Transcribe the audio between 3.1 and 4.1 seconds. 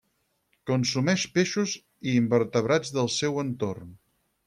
seu entorn.